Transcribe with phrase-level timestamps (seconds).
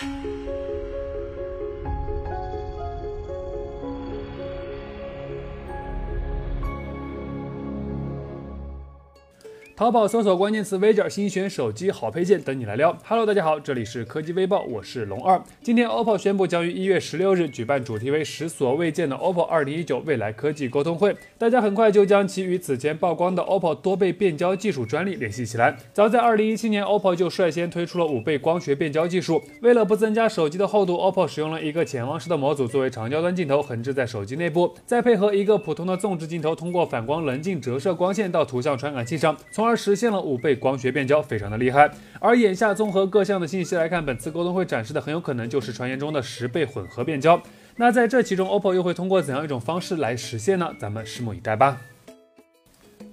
[0.00, 0.37] Thank you.
[9.78, 12.98] 淘宝搜索关键词“微件新选手机好配件”，等你来撩。
[13.04, 15.40] Hello，大家好，这里是科技微报，我是龙二。
[15.62, 25.76] 今天 OPPO 宣布将于一月十六日举办主题为“十所未见”的 OPPO 二零一九未来科技沟通会，大家很快就将其与此前曝光的 OPPO 多倍变焦技术专利联系起来。
[25.92, 29.40] 早在二零一七年，OPPO 就率先推出了五倍光学变焦技术。
[29.62, 41.90] 为了不增加手机的厚度，OPPO 使用了一个潜望式的模组作为长焦端镜头，横置在手机内部，再配合一个普通的纵置镜头，通过反光棱镜折射光线到图像传感器上，从而而实现了五倍光学变焦，非常的厉害。
[42.20, 47.40] 而眼下综合各项的信息来看，本次沟通会展示的很有可能就是传言中的十倍混合变焦。
[47.76, 50.72] 那在这其中，OPPO 又会通过怎样一种方式来实现呢？
[50.78, 51.80] 咱们拭目以待吧。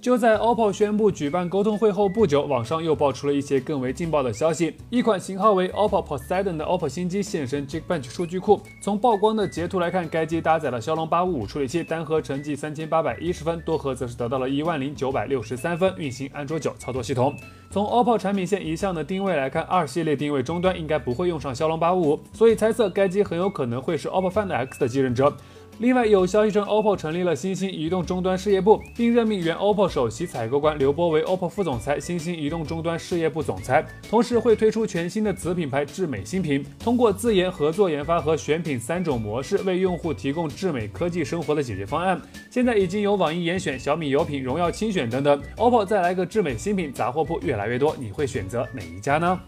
[0.00, 4.76] 就在 OPPO 宣布举办沟通会后不久，网上又爆出了一些更为劲爆的消息。
[4.88, 8.60] 一款型号为 OPPO Poseidon 的 OPPO 新机现身 Geekbench 数据库。
[8.80, 17.34] 从曝光的截图来看，该机搭载了骁龙八五五处理器，单核成绩三千八百一十分，多核则是得到了一万零九百六十三分，运行安卓九操作系统。
[17.70, 25.34] 从 OPPO 产品线一向的定位来看，二系列定位终端应该不会用上骁龙八五五，所以猜测该机很有可能会是 OPPO Find X 的继任者。
[25.78, 33.84] 另外有消息称，OPPO 成立了新兴移动终端事业部，并任命原 OPPO 首席采购官刘波为 OPPO 副总裁、新兴移动终端事业部总裁。
[34.08, 42.18] 同时会推出全新的子品牌智美新品，通过自研、合作研发和选品三种模式，为用户提供智美科技生活的解决方案。
[42.50, 49.38] 现在已经有网易严选、小米有品、荣耀轻选等等，OPPO 再来个智美新品，杂货铺越来越多，你会选择哪一家呢？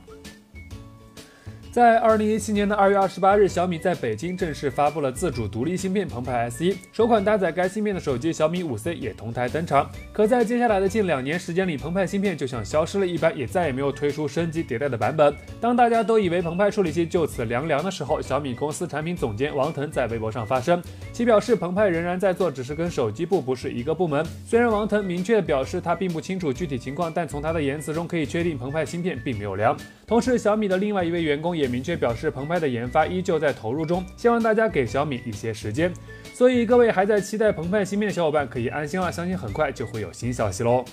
[1.70, 9.88] 在二零一七年的二月二十八日，小米在北京正式发布了自主独立芯片澎湃 S 一，首款搭载该芯片的手机小米五 C 也同台登场。
[10.10, 15.34] 可在接下来的近两年时间里，澎湃芯片就像消失了一般，也再也没有推出升级迭代的版本。
[15.60, 20.82] 当大家都以为澎湃处理器就此凉凉的时候，小米公司产品总监王腾在微博上发声，
[21.12, 24.24] 其表示澎湃仍然在做，只是跟手机部不是一个部门。
[24.46, 29.76] 虽然王腾明确表示他并不清楚具体情况，但从他的言辞中可以确定澎湃芯片并没有凉。
[30.06, 35.92] 同时，小米的另外一位员工也明确表示，澎湃的研发依旧在投入中，希望大家给小米一些时间。
[36.32, 40.84] 所以，各位还在期待澎湃芯片的小伙伴可以安心了，相信很快就会有新消息喽。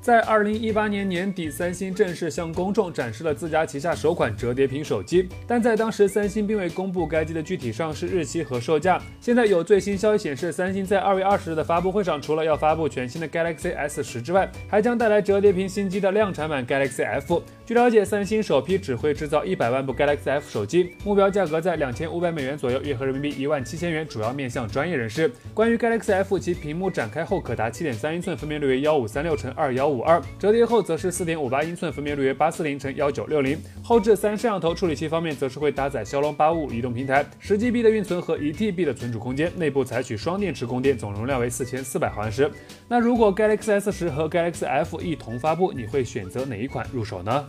[0.00, 8.98] 在二零一八年年底，三星正式向公众展示了自家旗下首款折叠屏手机，但在当时，三星并未公布该机的具体上市日期和售价。
[9.20, 17.42] 现在有最新消息显示，三星在二月二十日的发布会上，除了要发布全新的 Galaxy S 十之外，还将带来折叠屏新机的量产版 Galaxy F。
[17.66, 25.30] 据了解，三星首批只会制造一百万部 Galaxy F 手机，目标价格在两千五百美元左右，约合人民币一万七千元，主要面向专业人士。
[25.52, 33.58] 关于 Galaxy F，其屏幕展开后可达七点三英寸，分辨率为幺五三六乘二幺五二，折叠后则是四点五八英寸，分辨率为八四零乘幺九六零。
[33.82, 42.50] 后置三摄像头，处理器方面则是会搭载骁龙八五五移动平台，十 GB 的运存和一 TB 的存储空间，内部采取双电池供电，总容量为四千四百毫安时。
[42.88, 47.48] 那如果 Galaxy S 十和 Galaxy F 一同发布，你会选择哪一款入手呢？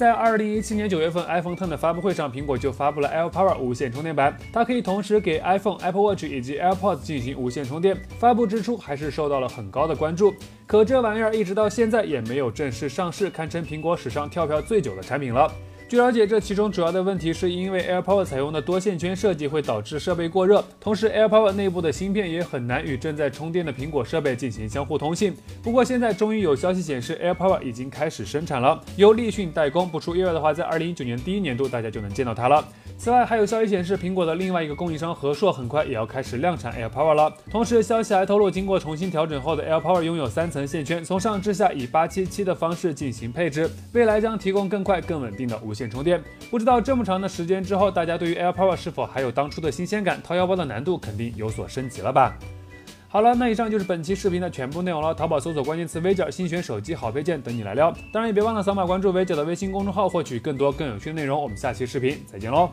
[0.00, 7.94] 在二零一七年九月份，iPhone Ten 的发布会上，苹果就发布了 AirPower 无线充电板，它可以同时给 iPhone、Apple Watch 以及 AirPods 进行无线充电。
[8.18, 10.32] 发布之初还是受到了很高的关注，
[10.66, 15.52] 可这玩意儿一直到现在也没有正式上市，堪称苹果史上跳票最久的产品了。
[15.90, 25.34] 据了解，这其中主要的问题是因为 AirPower 采用的多线圈设计会导致设备过热，同时 AirPower 内部的芯片也很难与正在充电的苹果设备进行相互通信。
[25.60, 32.64] 不过现在终于有消息显示，AirPower 已经开始生产了，由立讯代工，不出意外的话，在2019年第一年度大家就能见到它了。
[33.02, 37.32] 此外，还有消息显示，苹果的另外一个供应商和硕很快也要开始量产 AirPower 了。
[37.50, 46.22] 同时，消息还透露，经过重新调整后的 AirPower 拥有三层线圈，从上至下以八七七的方式进行配置，未来将提供更快、更稳定的无线充电。
[46.50, 50.20] 不知道这么长的时间之后，大家对于 AirPower 是否还有当初的新鲜感？
[50.22, 52.36] 掏腰包的难度肯定有所升级了吧？
[53.12, 55.12] 好了，那以上就是本期视频的全部内容了。
[55.12, 57.92] 淘宝搜索关键词“微角”，新选手机好配件等你来撩。
[58.12, 61.42] 当然也别忘了扫码关注微角的微信公众号，获取更多更有趣的内容。
[61.42, 62.70] 我们下期视频再见喽！